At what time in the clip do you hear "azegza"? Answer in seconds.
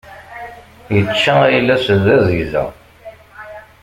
2.15-2.65